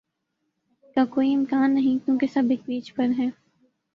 کا 0.95 1.03
کوئی 1.05 1.33
امکان 1.33 1.73
نہیں 1.73 2.05
کیونکہ 2.05 2.27
سب 2.27 2.49
ایک 2.49 2.65
پیج 2.65 2.93
پر 2.93 3.09
ہیں 3.17 3.29